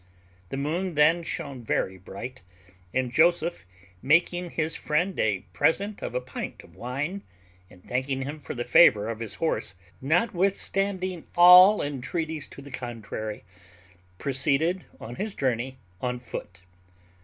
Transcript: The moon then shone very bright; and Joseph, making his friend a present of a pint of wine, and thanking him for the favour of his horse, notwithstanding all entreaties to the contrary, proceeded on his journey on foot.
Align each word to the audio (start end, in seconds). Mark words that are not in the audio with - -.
The 0.49 0.57
moon 0.57 0.95
then 0.95 1.21
shone 1.21 1.63
very 1.63 1.95
bright; 1.99 2.41
and 2.91 3.11
Joseph, 3.11 3.67
making 4.01 4.49
his 4.49 4.73
friend 4.75 5.19
a 5.19 5.41
present 5.53 6.01
of 6.01 6.15
a 6.15 6.19
pint 6.19 6.63
of 6.63 6.75
wine, 6.75 7.21
and 7.69 7.83
thanking 7.83 8.23
him 8.23 8.39
for 8.39 8.55
the 8.55 8.65
favour 8.65 9.09
of 9.09 9.19
his 9.19 9.35
horse, 9.35 9.75
notwithstanding 10.01 11.27
all 11.37 11.83
entreaties 11.83 12.47
to 12.47 12.63
the 12.63 12.71
contrary, 12.71 13.43
proceeded 14.17 14.85
on 14.99 15.17
his 15.17 15.35
journey 15.35 15.77
on 16.01 16.17
foot. 16.17 16.61